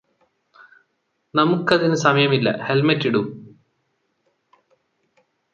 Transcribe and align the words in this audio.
നമുക്കതിനു 1.33 1.95
സമയമില്ല 1.95 2.49
ഹെൽമെറ്റ് 2.61 3.07
ഇടു 3.07 3.21